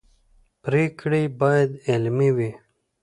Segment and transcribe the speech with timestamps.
[0.63, 2.51] پرېکړې باید عملي وي